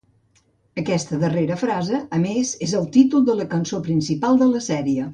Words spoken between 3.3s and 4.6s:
de la cançó principal de